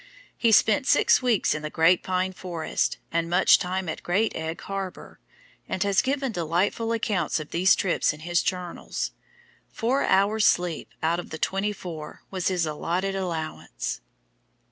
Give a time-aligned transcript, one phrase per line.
[0.35, 4.59] He spent six weeks in the Great Pine Forest, and much time at Great Egg
[4.61, 5.19] Harbor,
[5.69, 9.11] and has given delightful accounts of these trips in his journals.
[9.69, 14.01] Four hours' sleep out of the twenty four was his allotted allowance.